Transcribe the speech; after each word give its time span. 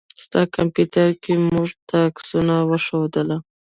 ستا 0.23 0.41
کمپيوټر 0.57 1.09
کې 1.23 1.33
يې 1.37 1.43
موږ 1.51 1.69
ته 1.89 1.97
عکسونه 2.09 2.55
وښودله. 2.69 3.37